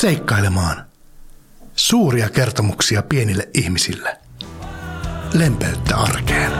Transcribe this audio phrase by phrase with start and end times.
[0.00, 0.86] Seikkailemaan.
[1.76, 4.18] Suuria kertomuksia pienille ihmisille.
[5.34, 6.52] Lempeyttä arkeen.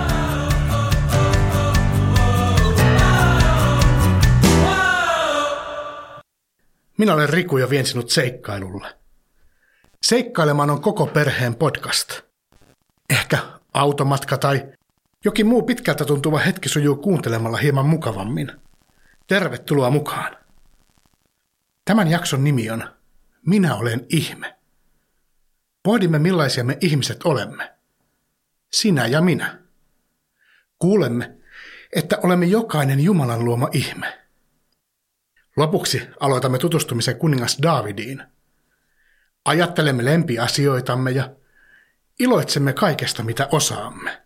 [6.99, 8.89] Minä olen Riku ja vien sinut seikkailulle.
[10.03, 12.21] Seikkailemaan on koko perheen podcast.
[13.11, 13.39] Ehkä
[13.75, 14.73] automatka tai
[15.25, 18.53] jokin muu pitkältä tuntuva hetki sujuu kuuntelemalla hieman mukavammin.
[19.27, 20.37] Tervetuloa mukaan.
[21.85, 23.00] Tämän jakson nimi on
[23.47, 24.57] Minä olen ihme.
[25.83, 27.75] Pohdimme millaisia me ihmiset olemme.
[28.73, 29.59] Sinä ja minä.
[30.79, 31.37] Kuulemme,
[31.97, 34.21] että olemme jokainen Jumalan luoma ihme.
[35.57, 38.23] Lopuksi aloitamme tutustumisen kuningas Daavidiin.
[39.45, 41.31] Ajattelemme lempiasioitamme ja
[42.19, 44.20] iloitsemme kaikesta, mitä osaamme.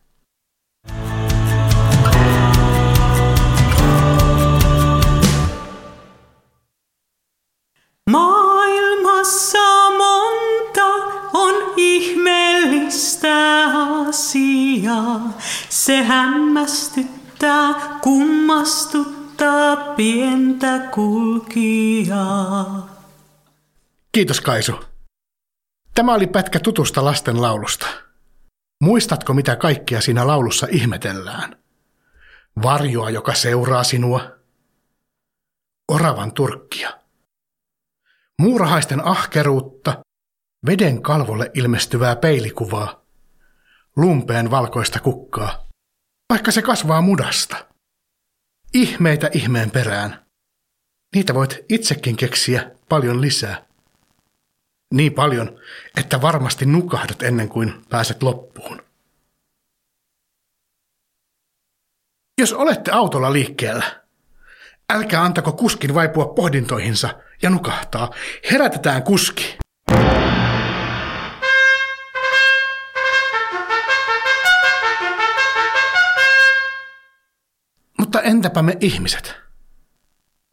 [14.75, 15.39] Asiaa.
[15.69, 22.89] Se hämmästyttää, kummastuttaa pientä kulkijaa.
[24.12, 24.72] Kiitos Kaisu.
[25.94, 27.86] Tämä oli pätkä tutusta lasten laulusta.
[28.81, 31.56] Muistatko, mitä kaikkea siinä laulussa ihmetellään?
[32.62, 34.20] Varjoa, joka seuraa sinua.
[35.88, 36.91] Oravan turkkia.
[38.38, 40.05] Muurahaisten ahkeruutta,
[40.66, 43.03] veden kalvolle ilmestyvää peilikuvaa,
[43.97, 45.67] lumpeen valkoista kukkaa,
[46.31, 47.67] vaikka se kasvaa mudasta.
[48.75, 50.27] Ihmeitä ihmeen perään.
[51.14, 53.67] Niitä voit itsekin keksiä paljon lisää.
[54.95, 55.61] Niin paljon,
[55.97, 58.83] että varmasti nukahdat ennen kuin pääset loppuun.
[62.41, 64.05] Jos olette autolla liikkeellä,
[64.92, 68.11] älkää antako kuskin vaipua pohdintoihinsa ja nukahtaa.
[68.50, 69.59] Herätetään kuski.
[78.25, 79.35] Entäpä me ihmiset?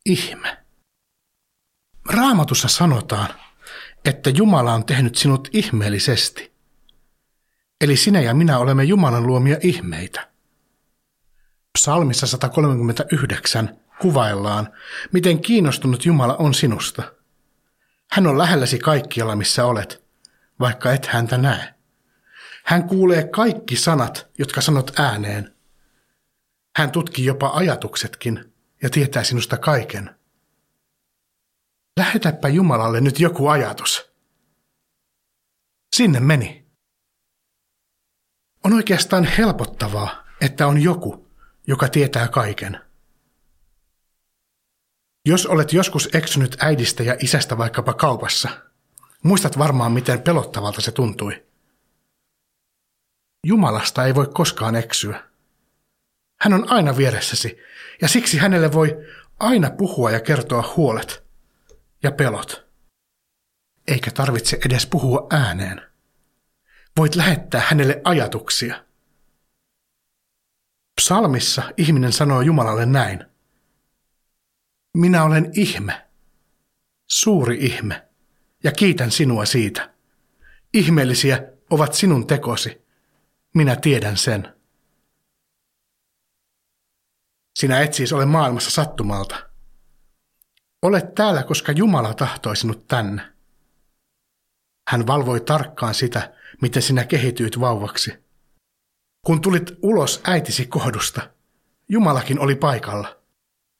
[0.06, 0.58] Ihme.
[2.06, 3.30] Raamatussa sanotaan,
[4.06, 6.54] että Jumala on tehnyt sinut ihmeellisesti.
[7.82, 10.32] Eli sinä ja minä olemme Jumalan luomia ihmeitä.
[11.80, 14.70] Psalmissa 139 kuvaillaan,
[15.12, 17.04] miten kiinnostunut Jumala on sinusta.
[18.12, 20.04] Hän on lähelläsi kaikkialla, missä olet,
[20.60, 21.74] vaikka et häntä näe.
[22.66, 25.56] Hän kuulee kaikki sanat, jotka sanot ääneen.
[26.76, 30.16] Hän tutkii jopa ajatuksetkin ja tietää sinusta kaiken.
[32.00, 34.12] Lähetäpä Jumalalle nyt joku ajatus.
[35.96, 36.66] Sinne meni.
[38.64, 41.28] On oikeastaan helpottavaa, että on joku,
[41.68, 42.80] joka tietää kaiken.
[45.26, 48.50] Jos olet joskus eksynyt äidistä ja isästä vaikkapa kaupassa,
[49.24, 51.46] muistat varmaan miten pelottavalta se tuntui.
[53.48, 55.31] Jumalasta ei voi koskaan eksyä.
[56.42, 57.58] Hän on aina vieressäsi
[58.02, 58.98] ja siksi hänelle voi
[59.40, 61.24] aina puhua ja kertoa huolet
[62.04, 62.68] ja pelot.
[63.88, 65.82] Eikä tarvitse edes puhua ääneen.
[66.98, 68.86] Voit lähettää hänelle ajatuksia.
[71.02, 73.26] Psalmissa ihminen sanoo Jumalalle näin.
[74.98, 76.08] Minä olen ihme,
[77.12, 78.08] suuri ihme,
[78.64, 79.94] ja kiitän sinua siitä.
[80.74, 82.82] Ihmeellisiä ovat sinun tekosi.
[83.54, 84.61] Minä tiedän sen.
[87.60, 89.50] Sinä et siis ole maailmassa sattumalta.
[90.82, 93.34] Olet täällä, koska Jumala tahtoi sinut tänne.
[94.90, 98.14] Hän valvoi tarkkaan sitä, miten sinä kehityit vauvaksi.
[99.26, 101.30] Kun tulit ulos äitisi kohdusta,
[101.90, 103.22] Jumalakin oli paikalla.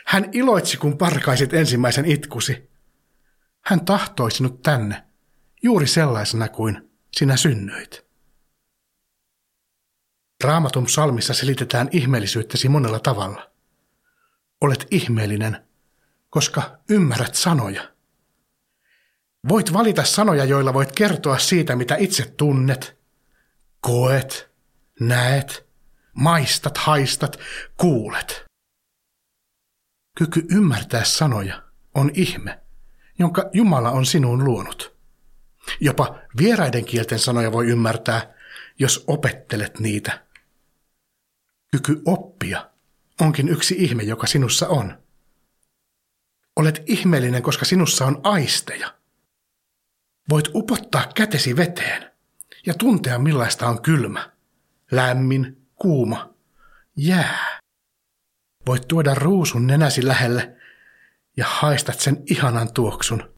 [0.06, 2.70] Hän iloitsi, kun parkaisit ensimmäisen itkusi.
[3.66, 5.04] Hän tahtoi sinut tänne,
[5.64, 8.06] juuri sellaisena kuin sinä synnyit.
[10.44, 13.51] Raamatun psalmissa selitetään ihmeellisyyttäsi monella tavalla.
[14.62, 15.66] Olet ihmeellinen,
[16.30, 17.92] koska ymmärrät sanoja.
[19.50, 23.00] Voit valita sanoja, joilla voit kertoa siitä, mitä itse tunnet,
[23.80, 24.52] koet,
[25.00, 25.68] näet,
[26.14, 27.40] maistat, haistat,
[27.78, 28.46] kuulet.
[30.18, 31.64] Kyky ymmärtää sanoja
[31.96, 32.60] on ihme,
[33.20, 34.96] jonka Jumala on sinuun luonut.
[35.80, 38.34] Jopa vieraiden kielten sanoja voi ymmärtää,
[38.80, 40.26] jos opettelet niitä.
[41.72, 42.71] Kyky oppia
[43.22, 45.04] onkin yksi ihme, joka sinussa on.
[46.56, 48.96] Olet ihmeellinen, koska sinussa on aisteja.
[50.30, 52.12] Voit upottaa kätesi veteen
[52.66, 54.32] ja tuntea millaista on kylmä,
[54.92, 56.34] lämmin, kuuma,
[56.98, 57.60] jää.
[58.68, 60.56] Voit tuoda ruusun nenäsi lähelle
[61.38, 63.36] ja haistat sen ihanan tuoksun.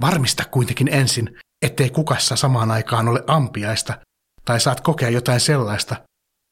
[0.00, 4.00] Varmista kuitenkin ensin, ettei kukassa samaan aikaan ole ampiaista
[4.44, 5.96] tai saat kokea jotain sellaista,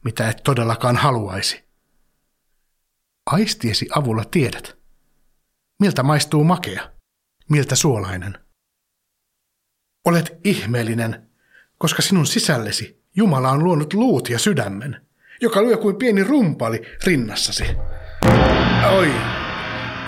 [0.05, 1.64] mitä et todellakaan haluaisi.
[3.27, 4.79] Aistiesi avulla tiedät,
[5.81, 6.93] miltä maistuu makea,
[7.51, 8.39] miltä suolainen.
[10.05, 11.31] Olet ihmeellinen,
[11.79, 15.07] koska sinun sisällesi Jumala on luonut luut ja sydämen,
[15.41, 17.65] joka lyö kuin pieni rumpali rinnassasi.
[18.93, 19.15] Oi,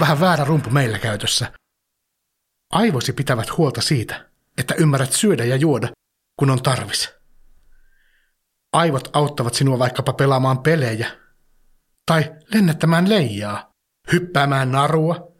[0.00, 1.52] vähän väärä rumpu meillä käytössä.
[2.72, 5.88] Aivosi pitävät huolta siitä, että ymmärrät syödä ja juoda,
[6.38, 7.14] kun on tarvis.
[8.72, 11.25] Aivot auttavat sinua vaikkapa pelaamaan pelejä,
[12.06, 13.70] tai lennättämään leijaa,
[14.12, 15.32] hyppäämään narua,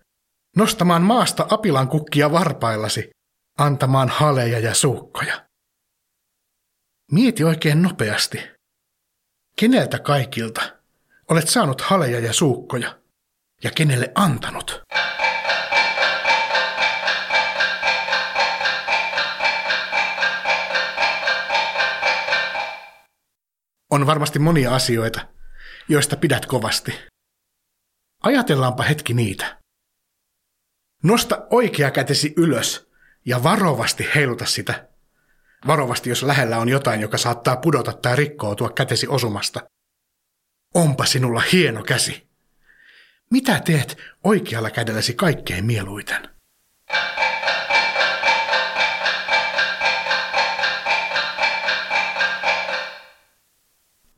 [0.57, 3.11] nostamaan maasta apilan kukkia varpaillasi,
[3.59, 5.47] antamaan haleja ja suukkoja.
[7.13, 8.39] Mieti oikein nopeasti.
[9.61, 10.63] Keneltä kaikilta
[11.31, 12.99] olet saanut haleja ja suukkoja
[13.63, 14.83] ja kenelle antanut?
[23.91, 25.36] On varmasti monia asioita,
[25.89, 26.93] joista pidät kovasti.
[28.23, 29.59] Ajatellaanpa hetki niitä.
[31.03, 32.91] Nosta oikea kätesi ylös
[33.25, 34.89] ja varovasti heiluta sitä.
[35.67, 39.61] Varovasti, jos lähellä on jotain, joka saattaa pudota tai rikkoutua kätesi osumasta.
[40.75, 42.29] Onpa sinulla hieno käsi.
[43.31, 46.36] Mitä teet oikealla kädelläsi kaikkein mieluiten?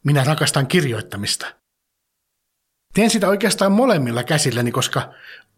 [0.08, 1.46] Minä rakastan kirjoittamista.
[2.94, 5.14] Teen sitä oikeastaan molemmilla käsilläni, koska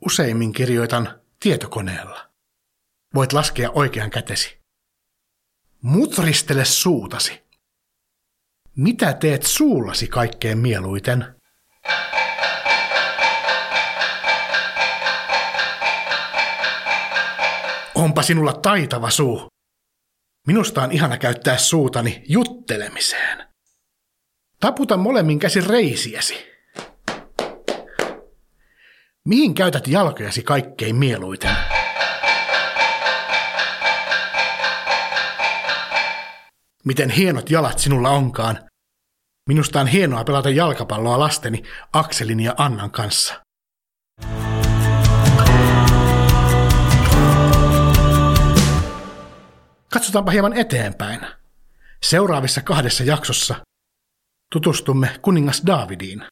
[0.06, 2.30] useimmin kirjoitan tietokoneella.
[3.14, 4.60] Voit laskea oikean kätesi.
[5.82, 7.42] Mutristele suutasi.
[8.76, 11.34] Mitä teet suullasi kaikkein mieluiten?
[17.94, 19.48] Onpa sinulla taitava suu.
[20.46, 23.49] Minusta on ihana käyttää suutani juttelemiseen.
[24.60, 26.46] Taputa molemmin käsin reisiäsi.
[29.24, 31.56] Mihin käytät jalkojasi kaikkein mieluiten?
[36.84, 38.58] Miten hienot jalat sinulla onkaan.
[39.48, 43.34] Minusta on hienoa pelata jalkapalloa lasteni Akselin ja Annan kanssa.
[49.92, 51.20] Katsotaanpa hieman eteenpäin.
[52.02, 53.54] Seuraavissa kahdessa jaksossa
[54.52, 56.24] tutustumme kuningas Daavidiin.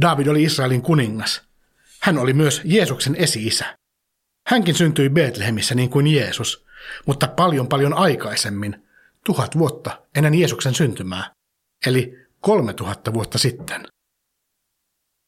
[0.00, 1.42] David oli Israelin kuningas.
[2.02, 3.76] Hän oli myös Jeesuksen esi-isä.
[4.48, 6.66] Hänkin syntyi Betlehemissä niin kuin Jeesus,
[7.06, 8.86] mutta paljon paljon aikaisemmin,
[9.24, 11.30] tuhat vuotta ennen Jeesuksen syntymää,
[11.86, 13.86] eli kolme tuhatta vuotta sitten.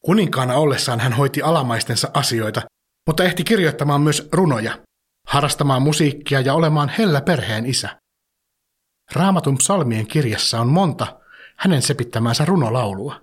[0.05, 2.61] Kuninkaana ollessaan hän hoiti alamaistensa asioita,
[3.07, 4.79] mutta ehti kirjoittamaan myös runoja,
[5.27, 7.99] harrastamaan musiikkia ja olemaan hellä perheen isä.
[9.11, 11.19] Raamatun psalmien kirjassa on monta
[11.59, 13.19] hänen sepittämäänsä runolaulua.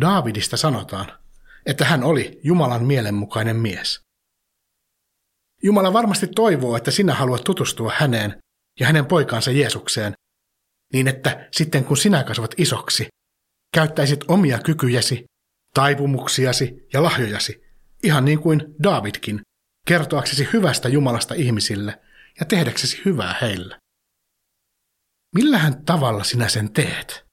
[0.00, 1.18] Daavidista sanotaan,
[1.66, 4.00] että hän oli Jumalan mielenmukainen mies.
[5.62, 8.40] Jumala varmasti toivoo, että sinä haluat tutustua häneen
[8.80, 10.12] ja hänen poikaansa Jeesukseen,
[10.92, 13.08] niin että sitten kun sinä kasvat isoksi,
[13.74, 15.24] käyttäisit omia kykyjäsi,
[15.74, 17.62] taipumuksiasi ja lahjojasi,
[18.02, 19.40] ihan niin kuin Davidkin,
[19.86, 22.00] kertoaksesi hyvästä Jumalasta ihmisille
[22.40, 23.78] ja tehdäksesi hyvää heille.
[25.34, 27.26] Millähän tavalla sinä sen teet?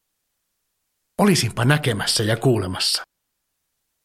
[1.18, 3.04] Olisinpa näkemässä ja kuulemassa.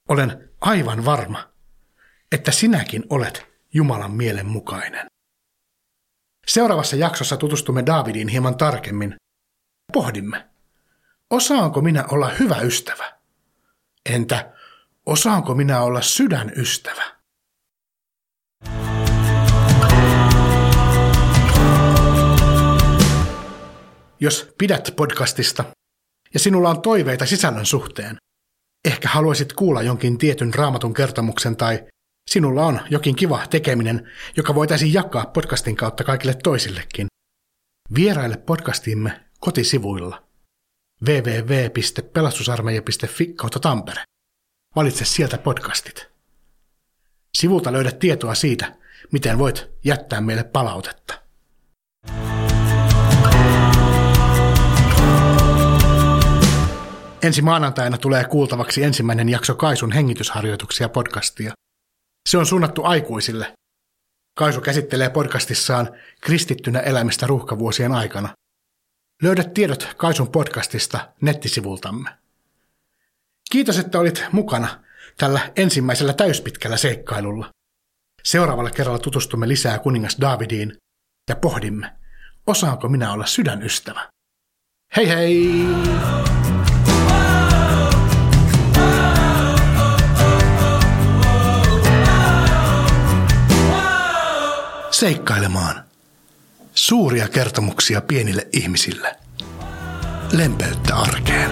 [0.09, 1.53] Olen aivan varma,
[2.33, 5.07] että sinäkin olet Jumalan mielen mukainen.
[6.47, 9.17] Seuraavassa jaksossa tutustumme Daavidiin hieman tarkemmin.
[9.93, 10.51] Pohdimme,
[11.31, 13.19] osaanko minä olla hyvä ystävä?
[14.07, 14.53] Entä
[15.07, 17.22] osaanko minä olla sydänystävä?
[24.23, 25.65] Jos pidät podcastista
[26.35, 28.17] ja sinulla on toiveita sisällön suhteen,
[28.85, 31.85] ehkä haluaisit kuulla jonkin tietyn raamatun kertomuksen tai
[32.31, 37.07] sinulla on jokin kiva tekeminen, joka voitaisiin jakaa podcastin kautta kaikille toisillekin.
[37.95, 40.23] Vieraille podcastimme kotisivuilla
[41.05, 44.03] www.pelastusarmeija.fi kautta Tampere.
[44.77, 46.11] Valitse sieltä podcastit.
[47.35, 48.77] Sivulta löydät tietoa siitä,
[49.13, 51.22] miten voit jättää meille palautetta.
[57.23, 61.53] Ensi maanantaina tulee kuultavaksi ensimmäinen jakso Kaisun hengitysharjoituksia podcastia.
[62.29, 63.53] Se on suunnattu aikuisille.
[64.39, 68.29] Kaisu käsittelee podcastissaan kristittynä elämistä ruuhkavuosien aikana.
[69.23, 72.11] Löydät tiedot Kaisun podcastista nettisivultamme.
[73.51, 74.85] Kiitos, että olit mukana
[75.17, 77.51] tällä ensimmäisellä täyspitkällä seikkailulla.
[78.25, 80.77] Seuraavalla kerralla tutustumme lisää kuningas Davidiin
[81.29, 81.93] ja pohdimme,
[82.47, 84.09] osaanko minä olla sydänystävä.
[84.97, 86.32] Hei hei!
[95.03, 95.85] Seikkailemaan.
[96.75, 99.17] Suuria kertomuksia pienille ihmisille.
[100.33, 101.51] Lempeyttä arkeen.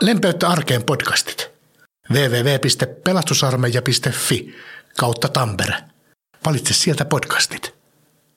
[0.00, 1.50] Lempeyttä arkeen podcastit.
[2.12, 4.54] www.pelastusarmeija.fi
[4.98, 5.74] kautta Tampere.
[6.46, 7.79] Valitse sieltä podcastit.